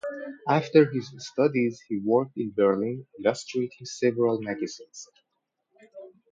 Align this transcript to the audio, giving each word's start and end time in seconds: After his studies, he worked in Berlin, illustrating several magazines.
After 0.49 0.89
his 0.89 1.13
studies, 1.19 1.79
he 1.87 1.99
worked 1.99 2.35
in 2.35 2.49
Berlin, 2.57 3.05
illustrating 3.23 3.85
several 3.85 4.41
magazines. 4.41 5.07